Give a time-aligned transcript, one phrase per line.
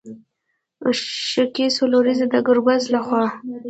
[1.31, 3.25] ښکې څلوريزه د ګربز له خوا